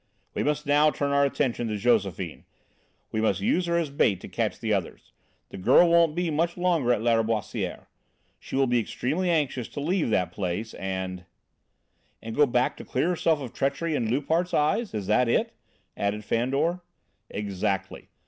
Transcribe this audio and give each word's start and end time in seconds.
"We 0.33 0.41
must 0.41 0.65
now 0.65 0.89
turn 0.89 1.11
our 1.11 1.23
attention 1.25 1.67
to 1.67 1.77
Josephine; 1.77 2.45
we 3.11 3.21
must 3.21 3.39
use 3.39 3.67
her 3.67 3.77
as 3.77 3.89
a 3.89 3.91
bait 3.91 4.19
to 4.21 4.27
catch 4.27 4.59
the 4.59 4.73
others. 4.73 5.11
The 5.49 5.57
girl 5.59 5.87
won't 5.89 6.15
be 6.15 6.31
much 6.31 6.57
longer 6.57 6.91
at 6.91 7.01
Lâriboisière. 7.01 7.85
She 8.39 8.55
will 8.55 8.65
be 8.65 8.79
extremely 8.79 9.29
anxious 9.29 9.67
to 9.67 9.79
leave 9.79 10.09
that 10.09 10.31
place 10.31 10.73
and" 10.73 11.25
"And 12.23 12.35
go 12.35 12.47
back 12.47 12.77
to 12.77 12.83
clear 12.83 13.09
herself 13.09 13.41
of 13.41 13.53
treachery 13.53 13.93
in 13.93 14.09
Loupart's 14.09 14.55
eyes? 14.55 14.95
Is 14.95 15.05
that 15.05 15.29
it?" 15.29 15.53
added 15.95 16.25
Fandor. 16.25 16.81
"Exactly. 17.29 18.09